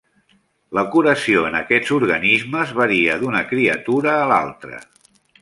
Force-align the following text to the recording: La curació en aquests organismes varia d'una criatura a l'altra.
La 0.77 0.83
curació 0.95 1.43
en 1.49 1.57
aquests 1.59 1.91
organismes 1.97 2.73
varia 2.81 3.19
d'una 3.25 3.45
criatura 3.53 4.17
a 4.25 4.27
l'altra. 4.35 4.83